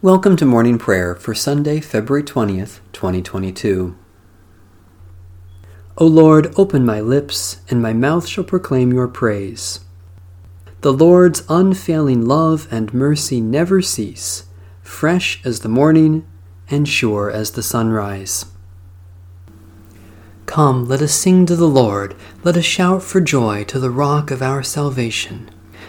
Welcome 0.00 0.36
to 0.36 0.46
morning 0.46 0.78
prayer 0.78 1.16
for 1.16 1.34
Sunday, 1.34 1.80
February 1.80 2.22
20th, 2.22 2.78
2022. 2.92 3.96
O 5.96 6.06
Lord, 6.06 6.54
open 6.56 6.86
my 6.86 7.00
lips, 7.00 7.62
and 7.68 7.82
my 7.82 7.92
mouth 7.92 8.24
shall 8.24 8.44
proclaim 8.44 8.92
your 8.92 9.08
praise. 9.08 9.80
The 10.82 10.92
Lord's 10.92 11.42
unfailing 11.48 12.24
love 12.24 12.68
and 12.70 12.94
mercy 12.94 13.40
never 13.40 13.82
cease, 13.82 14.44
fresh 14.82 15.44
as 15.44 15.60
the 15.60 15.68
morning 15.68 16.24
and 16.70 16.88
sure 16.88 17.28
as 17.28 17.50
the 17.50 17.62
sunrise. 17.64 18.46
Come, 20.46 20.86
let 20.86 21.02
us 21.02 21.12
sing 21.12 21.44
to 21.46 21.56
the 21.56 21.66
Lord, 21.66 22.14
let 22.44 22.56
us 22.56 22.64
shout 22.64 23.02
for 23.02 23.20
joy 23.20 23.64
to 23.64 23.80
the 23.80 23.90
rock 23.90 24.30
of 24.30 24.42
our 24.42 24.62
salvation. 24.62 25.50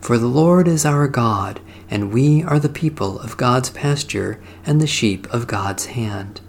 For 0.00 0.18
the 0.18 0.26
Lord 0.26 0.68
is 0.68 0.84
our 0.84 1.08
God, 1.08 1.60
and 1.90 2.12
we 2.12 2.42
are 2.42 2.58
the 2.58 2.68
people 2.68 3.18
of 3.20 3.36
God's 3.36 3.70
pasture 3.70 4.40
and 4.64 4.80
the 4.80 4.86
sheep 4.86 5.26
of 5.32 5.46
God's 5.46 5.86
hand. 5.86 6.40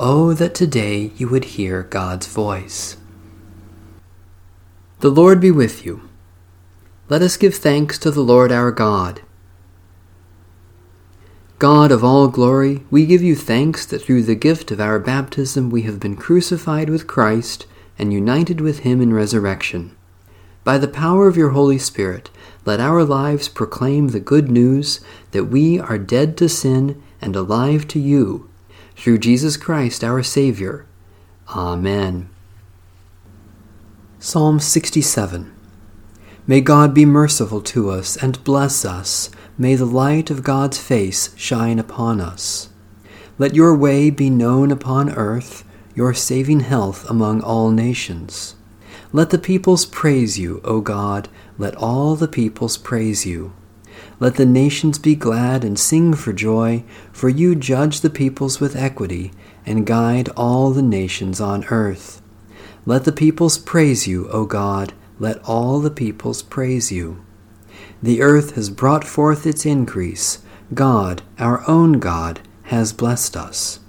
Oh, 0.00 0.32
that 0.34 0.54
today 0.54 1.12
you 1.16 1.28
would 1.28 1.44
hear 1.44 1.82
God's 1.82 2.26
voice. 2.26 2.96
The 5.00 5.10
Lord 5.10 5.40
be 5.40 5.50
with 5.50 5.84
you. 5.86 6.08
Let 7.08 7.22
us 7.22 7.36
give 7.36 7.54
thanks 7.54 7.98
to 7.98 8.10
the 8.10 8.20
Lord 8.20 8.52
our 8.52 8.70
God. 8.70 9.22
God 11.58 11.90
of 11.90 12.04
all 12.04 12.28
glory, 12.28 12.84
we 12.90 13.06
give 13.06 13.22
you 13.22 13.34
thanks 13.34 13.84
that 13.86 14.02
through 14.02 14.22
the 14.22 14.36
gift 14.36 14.70
of 14.70 14.80
our 14.80 15.00
baptism 15.00 15.70
we 15.70 15.82
have 15.82 15.98
been 15.98 16.14
crucified 16.14 16.88
with 16.88 17.08
Christ 17.08 17.66
and 17.98 18.12
united 18.12 18.60
with 18.60 18.80
him 18.80 19.00
in 19.00 19.12
resurrection. 19.12 19.96
By 20.62 20.78
the 20.78 20.86
power 20.86 21.26
of 21.26 21.36
your 21.36 21.50
Holy 21.50 21.78
Spirit, 21.78 22.30
let 22.68 22.80
our 22.80 23.02
lives 23.02 23.48
proclaim 23.48 24.08
the 24.08 24.20
good 24.20 24.50
news 24.50 25.00
that 25.30 25.44
we 25.44 25.80
are 25.80 25.96
dead 25.96 26.36
to 26.36 26.46
sin 26.50 27.02
and 27.18 27.34
alive 27.34 27.88
to 27.88 27.98
you, 27.98 28.50
through 28.94 29.16
Jesus 29.16 29.56
Christ 29.56 30.04
our 30.04 30.22
Savior. 30.22 30.84
Amen. 31.56 32.28
Psalm 34.18 34.60
67 34.60 35.50
May 36.46 36.60
God 36.60 36.92
be 36.92 37.06
merciful 37.06 37.62
to 37.62 37.88
us 37.88 38.22
and 38.22 38.44
bless 38.44 38.84
us. 38.84 39.30
May 39.56 39.74
the 39.74 39.86
light 39.86 40.28
of 40.28 40.44
God's 40.44 40.76
face 40.76 41.34
shine 41.38 41.78
upon 41.78 42.20
us. 42.20 42.68
Let 43.38 43.54
your 43.54 43.74
way 43.74 44.10
be 44.10 44.28
known 44.28 44.70
upon 44.70 45.08
earth, 45.14 45.64
your 45.94 46.12
saving 46.12 46.60
health 46.60 47.08
among 47.08 47.40
all 47.40 47.70
nations. 47.70 48.56
Let 49.10 49.30
the 49.30 49.38
peoples 49.38 49.86
praise 49.86 50.38
you, 50.38 50.60
O 50.64 50.82
God. 50.82 51.30
Let 51.58 51.74
all 51.74 52.14
the 52.14 52.28
peoples 52.28 52.78
praise 52.78 53.26
you. 53.26 53.52
Let 54.20 54.36
the 54.36 54.46
nations 54.46 54.98
be 54.98 55.16
glad 55.16 55.64
and 55.64 55.78
sing 55.78 56.14
for 56.14 56.32
joy, 56.32 56.84
for 57.12 57.28
you 57.28 57.56
judge 57.56 58.00
the 58.00 58.10
peoples 58.10 58.60
with 58.60 58.76
equity 58.76 59.32
and 59.66 59.86
guide 59.86 60.28
all 60.36 60.70
the 60.70 60.82
nations 60.82 61.40
on 61.40 61.64
earth. 61.66 62.22
Let 62.86 63.04
the 63.04 63.12
peoples 63.12 63.58
praise 63.58 64.06
you, 64.06 64.28
O 64.28 64.46
God. 64.46 64.92
Let 65.18 65.42
all 65.44 65.80
the 65.80 65.90
peoples 65.90 66.42
praise 66.42 66.92
you. 66.92 67.24
The 68.02 68.22
earth 68.22 68.54
has 68.54 68.70
brought 68.70 69.04
forth 69.04 69.44
its 69.46 69.66
increase. 69.66 70.38
God, 70.72 71.22
our 71.38 71.68
own 71.68 71.94
God, 71.94 72.40
has 72.64 72.92
blessed 72.92 73.36
us. 73.36 73.80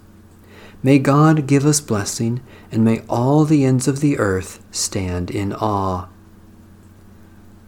May 0.81 0.97
God 0.97 1.45
give 1.45 1.65
us 1.65 1.81
blessing, 1.81 2.41
and 2.71 2.83
may 2.83 3.01
all 3.07 3.45
the 3.45 3.63
ends 3.63 3.87
of 3.87 3.99
the 3.99 4.17
earth 4.17 4.63
stand 4.71 5.29
in 5.29 5.53
awe. 5.53 6.07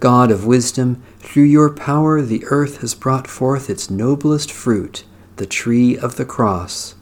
God 0.01 0.31
of 0.31 0.45
wisdom, 0.45 1.01
through 1.19 1.43
your 1.43 1.69
power 1.69 2.21
the 2.21 2.43
earth 2.47 2.81
has 2.81 2.95
brought 2.95 3.27
forth 3.27 3.69
its 3.69 3.89
noblest 3.89 4.51
fruit, 4.51 5.05
the 5.35 5.45
tree 5.45 5.95
of 5.95 6.17
the 6.17 6.25
cross. 6.25 6.95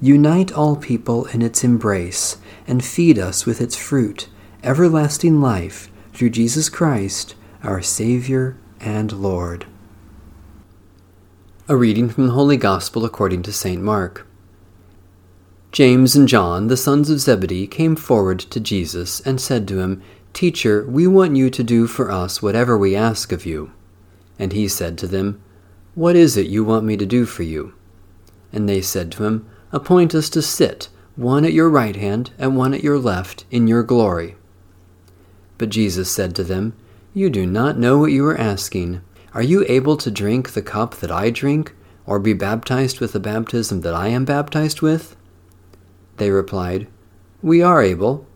Unite 0.00 0.50
all 0.52 0.74
people 0.74 1.26
in 1.26 1.42
its 1.42 1.62
embrace, 1.62 2.38
and 2.66 2.84
feed 2.84 3.18
us 3.18 3.44
with 3.44 3.60
its 3.60 3.76
fruit, 3.76 4.28
everlasting 4.64 5.40
life, 5.40 5.90
through 6.14 6.30
Jesus 6.30 6.70
Christ, 6.70 7.34
our 7.62 7.82
Savior 7.82 8.56
and 8.80 9.12
Lord. 9.12 9.66
A 11.68 11.76
reading 11.76 12.08
from 12.08 12.26
the 12.26 12.32
Holy 12.32 12.56
Gospel 12.56 13.04
according 13.04 13.42
to 13.42 13.52
St. 13.52 13.82
Mark. 13.82 14.26
James 15.72 16.16
and 16.16 16.26
John, 16.26 16.68
the 16.68 16.76
sons 16.78 17.10
of 17.10 17.20
Zebedee, 17.20 17.66
came 17.66 17.96
forward 17.96 18.38
to 18.38 18.60
Jesus 18.60 19.20
and 19.20 19.38
said 19.38 19.68
to 19.68 19.80
him, 19.80 20.02
Teacher, 20.36 20.84
we 20.86 21.06
want 21.06 21.34
you 21.34 21.48
to 21.48 21.64
do 21.64 21.86
for 21.86 22.10
us 22.10 22.42
whatever 22.42 22.76
we 22.76 22.94
ask 22.94 23.32
of 23.32 23.46
you. 23.46 23.72
And 24.38 24.52
he 24.52 24.68
said 24.68 24.98
to 24.98 25.06
them, 25.06 25.40
What 25.94 26.14
is 26.14 26.36
it 26.36 26.46
you 26.46 26.62
want 26.62 26.84
me 26.84 26.98
to 26.98 27.06
do 27.06 27.24
for 27.24 27.42
you? 27.42 27.72
And 28.52 28.68
they 28.68 28.82
said 28.82 29.10
to 29.12 29.24
him, 29.24 29.48
Appoint 29.72 30.14
us 30.14 30.28
to 30.28 30.42
sit, 30.42 30.90
one 31.16 31.46
at 31.46 31.54
your 31.54 31.70
right 31.70 31.96
hand 31.96 32.32
and 32.36 32.54
one 32.54 32.74
at 32.74 32.84
your 32.84 32.98
left, 32.98 33.46
in 33.50 33.66
your 33.66 33.82
glory. 33.82 34.36
But 35.56 35.70
Jesus 35.70 36.10
said 36.10 36.36
to 36.36 36.44
them, 36.44 36.74
You 37.14 37.30
do 37.30 37.46
not 37.46 37.78
know 37.78 37.96
what 37.96 38.12
you 38.12 38.26
are 38.26 38.36
asking. 38.36 39.00
Are 39.32 39.42
you 39.42 39.64
able 39.68 39.96
to 39.96 40.10
drink 40.10 40.52
the 40.52 40.60
cup 40.60 40.96
that 40.96 41.10
I 41.10 41.30
drink, 41.30 41.74
or 42.04 42.18
be 42.18 42.34
baptized 42.34 43.00
with 43.00 43.12
the 43.12 43.20
baptism 43.20 43.80
that 43.80 43.94
I 43.94 44.08
am 44.08 44.26
baptized 44.26 44.82
with? 44.82 45.16
They 46.18 46.30
replied, 46.30 46.88
We 47.40 47.62
are 47.62 47.80
able. 47.80 48.26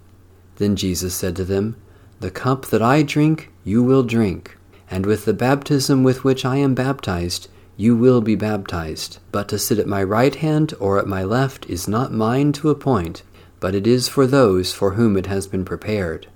Then 0.56 0.76
Jesus 0.76 1.14
said 1.14 1.36
to 1.36 1.44
them, 1.44 1.76
The 2.20 2.30
cup 2.30 2.66
that 2.66 2.82
I 2.82 3.02
drink, 3.02 3.50
you 3.64 3.82
will 3.82 4.02
drink, 4.02 4.58
and 4.90 5.06
with 5.06 5.24
the 5.24 5.32
baptism 5.32 6.02
with 6.02 6.22
which 6.22 6.44
I 6.44 6.56
am 6.56 6.74
baptized, 6.74 7.48
you 7.78 7.96
will 7.96 8.20
be 8.20 8.34
baptized. 8.34 9.20
But 9.32 9.48
to 9.48 9.58
sit 9.58 9.78
at 9.78 9.86
my 9.86 10.02
right 10.02 10.34
hand 10.34 10.74
or 10.78 10.98
at 10.98 11.06
my 11.06 11.24
left 11.24 11.64
is 11.64 11.88
not 11.88 12.12
mine 12.12 12.52
to 12.52 12.68
appoint, 12.68 13.22
but 13.58 13.74
it 13.74 13.86
is 13.86 14.06
for 14.06 14.26
those 14.26 14.70
for 14.70 14.92
whom 14.92 15.16
it 15.16 15.28
has 15.28 15.46
been 15.46 15.64
prepared. 15.64 16.26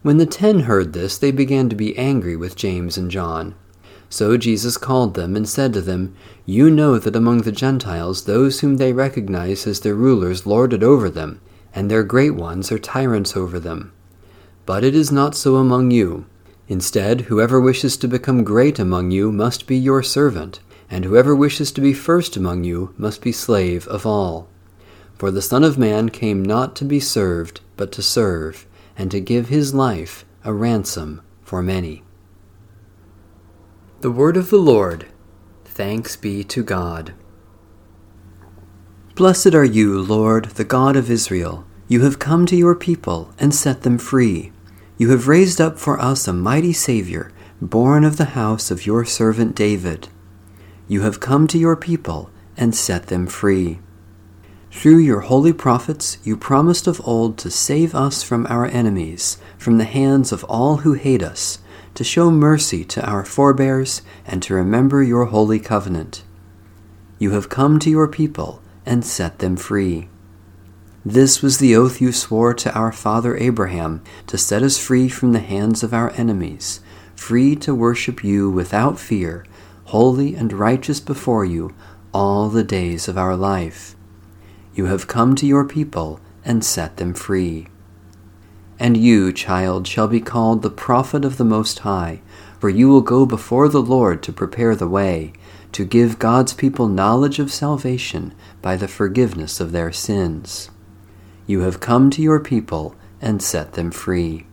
When 0.00 0.16
the 0.16 0.24
ten 0.24 0.60
heard 0.60 0.94
this, 0.94 1.18
they 1.18 1.30
began 1.30 1.68
to 1.68 1.76
be 1.76 1.98
angry 1.98 2.34
with 2.34 2.56
James 2.56 2.96
and 2.96 3.10
John. 3.10 3.56
So 4.08 4.38
Jesus 4.38 4.78
called 4.78 5.12
them 5.12 5.36
and 5.36 5.46
said 5.46 5.74
to 5.74 5.82
them, 5.82 6.16
You 6.46 6.70
know 6.70 6.98
that 6.98 7.14
among 7.14 7.42
the 7.42 7.52
Gentiles 7.52 8.24
those 8.24 8.60
whom 8.60 8.78
they 8.78 8.94
recognize 8.94 9.66
as 9.66 9.80
their 9.80 9.94
rulers 9.94 10.46
lord 10.46 10.72
it 10.72 10.82
over 10.82 11.10
them, 11.10 11.42
and 11.74 11.90
their 11.90 12.04
great 12.04 12.34
ones 12.34 12.72
are 12.72 12.78
tyrants 12.78 13.36
over 13.36 13.60
them. 13.60 13.92
But 14.68 14.84
it 14.84 14.94
is 14.94 15.10
not 15.10 15.34
so 15.34 15.56
among 15.56 15.92
you. 15.92 16.26
Instead, 16.68 17.22
whoever 17.22 17.58
wishes 17.58 17.96
to 17.96 18.06
become 18.06 18.44
great 18.44 18.78
among 18.78 19.10
you 19.10 19.32
must 19.32 19.66
be 19.66 19.78
your 19.78 20.02
servant, 20.02 20.60
and 20.90 21.06
whoever 21.06 21.34
wishes 21.34 21.72
to 21.72 21.80
be 21.80 21.94
first 21.94 22.36
among 22.36 22.64
you 22.64 22.92
must 22.98 23.22
be 23.22 23.32
slave 23.32 23.88
of 23.88 24.04
all. 24.04 24.46
For 25.14 25.30
the 25.30 25.40
Son 25.40 25.64
of 25.64 25.78
Man 25.78 26.10
came 26.10 26.44
not 26.44 26.76
to 26.76 26.84
be 26.84 27.00
served, 27.00 27.62
but 27.78 27.90
to 27.92 28.02
serve, 28.02 28.66
and 28.94 29.10
to 29.10 29.20
give 29.20 29.48
his 29.48 29.72
life 29.72 30.26
a 30.44 30.52
ransom 30.52 31.22
for 31.40 31.62
many. 31.62 32.02
The 34.02 34.10
Word 34.10 34.36
of 34.36 34.50
the 34.50 34.58
Lord. 34.58 35.06
Thanks 35.64 36.14
be 36.14 36.44
to 36.44 36.62
God. 36.62 37.14
Blessed 39.14 39.54
are 39.54 39.64
you, 39.64 39.98
Lord, 39.98 40.44
the 40.56 40.64
God 40.64 40.94
of 40.94 41.10
Israel. 41.10 41.64
You 41.88 42.02
have 42.02 42.18
come 42.18 42.44
to 42.44 42.54
your 42.54 42.74
people 42.74 43.32
and 43.38 43.54
set 43.54 43.80
them 43.80 43.96
free. 43.96 44.52
You 44.98 45.10
have 45.10 45.28
raised 45.28 45.60
up 45.60 45.78
for 45.78 46.00
us 46.00 46.26
a 46.26 46.32
mighty 46.32 46.72
Savior, 46.72 47.30
born 47.62 48.02
of 48.02 48.16
the 48.16 48.34
house 48.34 48.72
of 48.72 48.84
your 48.84 49.04
servant 49.04 49.54
David. 49.54 50.08
You 50.88 51.02
have 51.02 51.20
come 51.20 51.46
to 51.46 51.58
your 51.58 51.76
people 51.76 52.30
and 52.56 52.74
set 52.74 53.06
them 53.06 53.28
free. 53.28 53.78
Through 54.72 54.98
your 54.98 55.20
holy 55.20 55.52
prophets, 55.52 56.18
you 56.24 56.36
promised 56.36 56.88
of 56.88 57.00
old 57.06 57.38
to 57.38 57.50
save 57.50 57.94
us 57.94 58.24
from 58.24 58.44
our 58.48 58.66
enemies, 58.66 59.38
from 59.56 59.78
the 59.78 59.84
hands 59.84 60.32
of 60.32 60.42
all 60.44 60.78
who 60.78 60.94
hate 60.94 61.22
us 61.22 61.60
to 61.94 62.02
show 62.02 62.30
mercy 62.32 62.84
to 62.84 63.04
our 63.08 63.24
forebears, 63.24 64.02
and 64.26 64.42
to 64.42 64.54
remember 64.54 65.00
your 65.02 65.26
holy 65.26 65.60
covenant. 65.60 66.24
You 67.20 67.30
have 67.32 67.48
come 67.48 67.78
to 67.80 67.90
your 67.90 68.08
people 68.08 68.62
and 68.84 69.04
set 69.04 69.38
them 69.38 69.56
free. 69.56 70.08
This 71.04 71.42
was 71.42 71.58
the 71.58 71.76
oath 71.76 72.00
you 72.00 72.10
swore 72.10 72.52
to 72.54 72.74
our 72.74 72.90
father 72.90 73.36
Abraham 73.36 74.02
to 74.26 74.36
set 74.36 74.64
us 74.64 74.78
free 74.78 75.08
from 75.08 75.32
the 75.32 75.38
hands 75.38 75.84
of 75.84 75.94
our 75.94 76.10
enemies, 76.16 76.80
free 77.14 77.54
to 77.56 77.74
worship 77.74 78.24
you 78.24 78.50
without 78.50 78.98
fear, 78.98 79.46
holy 79.84 80.34
and 80.34 80.52
righteous 80.52 80.98
before 80.98 81.44
you 81.44 81.72
all 82.12 82.48
the 82.48 82.64
days 82.64 83.06
of 83.06 83.16
our 83.16 83.36
life. 83.36 83.94
You 84.74 84.86
have 84.86 85.06
come 85.06 85.36
to 85.36 85.46
your 85.46 85.64
people 85.64 86.20
and 86.44 86.64
set 86.64 86.96
them 86.96 87.14
free. 87.14 87.68
And 88.78 88.96
you, 88.96 89.32
child, 89.32 89.86
shall 89.86 90.08
be 90.08 90.20
called 90.20 90.62
the 90.62 90.70
prophet 90.70 91.24
of 91.24 91.36
the 91.36 91.44
Most 91.44 91.80
High, 91.80 92.22
for 92.58 92.68
you 92.68 92.88
will 92.88 93.02
go 93.02 93.24
before 93.24 93.68
the 93.68 93.82
Lord 93.82 94.22
to 94.24 94.32
prepare 94.32 94.74
the 94.74 94.88
way, 94.88 95.32
to 95.72 95.84
give 95.84 96.18
God's 96.18 96.54
people 96.54 96.88
knowledge 96.88 97.38
of 97.38 97.52
salvation 97.52 98.34
by 98.62 98.76
the 98.76 98.88
forgiveness 98.88 99.60
of 99.60 99.70
their 99.70 99.92
sins. 99.92 100.70
You 101.48 101.60
have 101.60 101.80
come 101.80 102.10
to 102.10 102.20
your 102.20 102.40
people 102.40 102.94
and 103.22 103.42
set 103.42 103.72
them 103.72 103.90
free. 103.90 104.44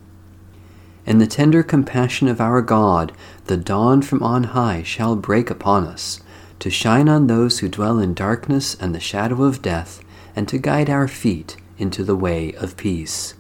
In 1.06 1.18
the 1.18 1.28
tender 1.28 1.62
compassion 1.62 2.30
of 2.30 2.40
our 2.40 2.62
God, 2.62 3.12
the 3.48 3.58
dawn 3.58 4.02
from 4.02 4.24
on 4.24 4.46
high 4.46 4.82
shall 4.82 5.18
break 5.18 5.50
upon 5.50 5.84
us, 5.84 6.22
to 6.60 6.70
shine 6.70 7.10
on 7.10 7.28
those 7.28 7.60
who 7.60 7.68
dwell 7.68 8.00
in 8.00 8.14
darkness 8.14 8.76
and 8.76 8.96
the 8.96 9.02
shadow 9.02 9.44
of 9.44 9.62
death, 9.62 10.02
and 10.38 10.48
to 10.48 10.58
guide 10.58 10.90
our 10.90 11.10
feet 11.10 11.58
into 11.78 12.02
the 12.02 12.16
way 12.16 12.54
of 12.54 12.78
peace. 12.78 13.34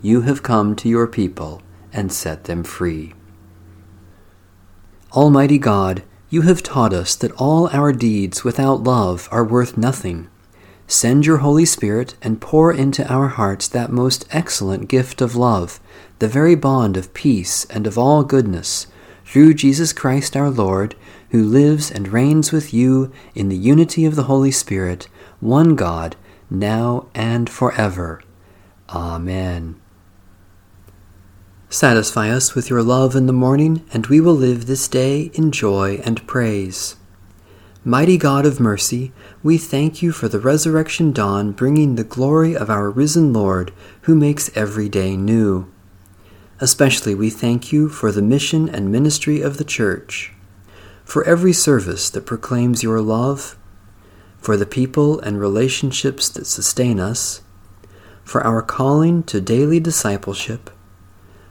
You 0.00 0.20
have 0.20 0.44
come 0.44 0.76
to 0.76 0.88
your 0.88 1.08
people 1.08 1.60
and 1.92 2.12
set 2.12 2.44
them 2.44 2.62
free. 2.62 3.14
Almighty 5.12 5.58
God, 5.58 6.04
you 6.30 6.42
have 6.42 6.62
taught 6.62 6.92
us 6.92 7.16
that 7.16 7.32
all 7.32 7.68
our 7.70 7.92
deeds 7.92 8.44
without 8.44 8.84
love 8.84 9.28
are 9.32 9.44
worth 9.44 9.76
nothing. 9.76 10.28
Send 10.92 11.24
your 11.24 11.38
Holy 11.38 11.64
Spirit 11.64 12.16
and 12.20 12.38
pour 12.38 12.70
into 12.70 13.10
our 13.10 13.28
hearts 13.28 13.66
that 13.66 13.90
most 13.90 14.26
excellent 14.30 14.90
gift 14.90 15.22
of 15.22 15.34
love, 15.34 15.80
the 16.18 16.28
very 16.28 16.54
bond 16.54 16.98
of 16.98 17.14
peace 17.14 17.64
and 17.70 17.86
of 17.86 17.96
all 17.96 18.24
goodness, 18.24 18.88
through 19.24 19.54
Jesus 19.54 19.94
Christ 19.94 20.36
our 20.36 20.50
Lord, 20.50 20.94
who 21.30 21.42
lives 21.44 21.90
and 21.90 22.08
reigns 22.08 22.52
with 22.52 22.74
you 22.74 23.10
in 23.34 23.48
the 23.48 23.56
unity 23.56 24.04
of 24.04 24.16
the 24.16 24.24
Holy 24.24 24.50
Spirit, 24.50 25.08
one 25.40 25.76
God, 25.76 26.14
now 26.50 27.06
and 27.14 27.48
forever. 27.48 28.20
Amen. 28.90 29.80
Satisfy 31.70 32.28
us 32.28 32.54
with 32.54 32.68
your 32.68 32.82
love 32.82 33.16
in 33.16 33.24
the 33.24 33.32
morning, 33.32 33.82
and 33.94 34.08
we 34.08 34.20
will 34.20 34.34
live 34.34 34.66
this 34.66 34.88
day 34.88 35.30
in 35.32 35.52
joy 35.52 36.02
and 36.04 36.26
praise. 36.26 36.96
Mighty 37.84 38.16
God 38.16 38.46
of 38.46 38.60
mercy, 38.60 39.10
we 39.42 39.58
thank 39.58 40.02
you 40.02 40.12
for 40.12 40.28
the 40.28 40.38
resurrection 40.38 41.10
dawn 41.10 41.50
bringing 41.50 41.96
the 41.96 42.04
glory 42.04 42.56
of 42.56 42.70
our 42.70 42.88
risen 42.88 43.32
Lord, 43.32 43.72
who 44.02 44.14
makes 44.14 44.56
every 44.56 44.88
day 44.88 45.16
new. 45.16 45.68
Especially 46.60 47.12
we 47.12 47.28
thank 47.28 47.72
you 47.72 47.88
for 47.88 48.12
the 48.12 48.22
mission 48.22 48.68
and 48.68 48.92
ministry 48.92 49.40
of 49.40 49.56
the 49.56 49.64
Church, 49.64 50.32
for 51.04 51.24
every 51.24 51.52
service 51.52 52.08
that 52.10 52.24
proclaims 52.24 52.84
your 52.84 53.00
love, 53.00 53.58
for 54.38 54.56
the 54.56 54.64
people 54.64 55.18
and 55.18 55.40
relationships 55.40 56.28
that 56.28 56.46
sustain 56.46 57.00
us, 57.00 57.42
for 58.22 58.46
our 58.46 58.62
calling 58.62 59.24
to 59.24 59.40
daily 59.40 59.80
discipleship, 59.80 60.70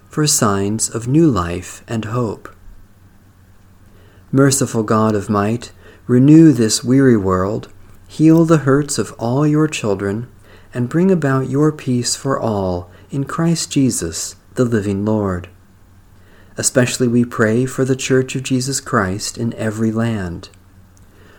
for 0.08 0.26
signs 0.26 0.90
of 0.90 1.10
new 1.10 1.30
life 1.30 1.84
and 1.90 2.06
hope. 2.06 2.56
Merciful 4.32 4.84
God 4.84 5.14
of 5.14 5.30
might, 5.30 5.74
Renew 6.08 6.52
this 6.52 6.84
weary 6.84 7.16
world, 7.16 7.72
heal 8.08 8.44
the 8.44 8.60
hurts 8.60 8.98
of 8.98 9.14
all 9.20 9.46
your 9.46 9.68
children, 9.68 10.28
and 10.74 10.90
bring 10.90 11.12
about 11.12 11.50
your 11.50 11.72
peace 11.72 12.16
for 12.16 12.40
all 12.40 12.90
in 13.12 13.24
Christ 13.24 13.72
Jesus, 13.72 14.36
the 14.56 14.66
living 14.66 15.06
Lord. 15.06 15.48
Especially 16.58 17.08
we 17.08 17.24
pray 17.24 17.66
for 17.66 17.86
the 17.86 17.96
Church 17.96 18.36
of 18.36 18.44
Jesus 18.44 18.82
Christ 18.82 19.38
in 19.38 19.54
every 19.54 19.92
land, 19.92 20.50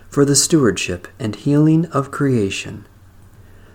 for 0.08 0.24
the 0.24 0.36
stewardship 0.36 1.08
and 1.18 1.34
healing 1.34 1.86
of 1.86 2.10
creation, 2.10 2.86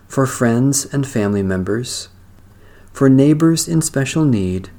for 0.07 0.25
friends 0.25 0.86
and 0.86 1.06
family 1.06 1.44
members, 1.44 2.10
for 2.94 3.10
neighbors 3.10 3.68
in 3.68 3.81
special 3.81 4.24
need, 4.24 4.69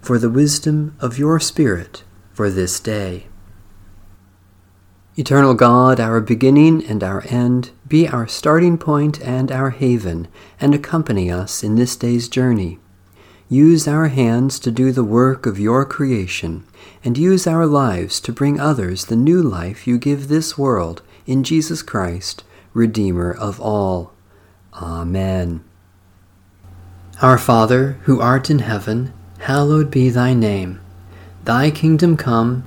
for 0.00 0.18
the 0.18 0.28
wisdom 0.28 0.96
of 1.00 1.18
your 1.18 1.38
Spirit 1.38 2.02
for 2.32 2.50
this 2.50 2.80
day. 2.80 3.28
Eternal 5.16 5.54
God, 5.54 6.00
our 6.00 6.20
beginning 6.20 6.84
and 6.86 7.04
our 7.04 7.22
end, 7.28 7.70
be 7.86 8.08
our 8.08 8.26
starting 8.26 8.76
point 8.76 9.20
and 9.20 9.52
our 9.52 9.70
haven, 9.70 10.26
and 10.60 10.74
accompany 10.74 11.30
us 11.30 11.62
in 11.62 11.76
this 11.76 11.94
day's 11.94 12.28
journey. 12.28 12.80
Use 13.48 13.86
our 13.86 14.08
hands 14.08 14.58
to 14.58 14.72
do 14.72 14.90
the 14.90 15.04
work 15.04 15.46
of 15.46 15.60
your 15.60 15.84
creation, 15.84 16.64
and 17.04 17.16
use 17.16 17.46
our 17.46 17.64
lives 17.64 18.18
to 18.18 18.32
bring 18.32 18.58
others 18.58 19.04
the 19.04 19.14
new 19.14 19.40
life 19.40 19.86
you 19.86 19.98
give 19.98 20.26
this 20.26 20.58
world 20.58 21.00
in 21.26 21.44
Jesus 21.44 21.80
Christ, 21.80 22.42
Redeemer 22.72 23.30
of 23.32 23.60
all. 23.60 24.12
Amen. 24.72 25.62
Our 27.22 27.38
Father, 27.38 27.98
who 28.02 28.20
art 28.20 28.50
in 28.50 28.58
heaven, 28.58 29.12
hallowed 29.38 29.92
be 29.92 30.10
thy 30.10 30.34
name. 30.34 30.80
Thy 31.44 31.70
kingdom 31.70 32.16
come 32.16 32.66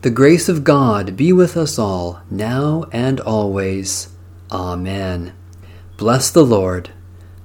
The 0.00 0.10
grace 0.10 0.48
of 0.48 0.62
God 0.62 1.16
be 1.16 1.32
with 1.32 1.56
us 1.56 1.76
all, 1.76 2.22
now 2.30 2.84
and 2.92 3.18
always. 3.18 4.10
Amen. 4.48 5.32
Bless 5.96 6.30
the 6.30 6.44
Lord. 6.44 6.90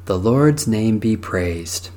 The 0.06 0.20
Lord's 0.20 0.68
name 0.68 1.00
be 1.00 1.18
praised. 1.18 1.90